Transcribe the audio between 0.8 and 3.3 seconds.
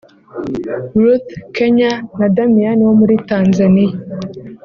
Ruth(Kenya) na Damian wo muri